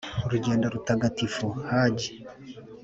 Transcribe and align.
urugendo 0.25 0.65
rutagatifu 0.73 1.47
(ḥajj) 1.67 2.01